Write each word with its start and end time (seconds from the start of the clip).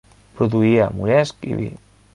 Produïa 0.39 0.89
moresc 1.03 1.47
i 1.53 1.57
vi. 1.61 1.71